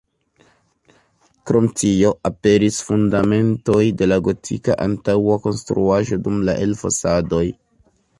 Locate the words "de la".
3.99-4.17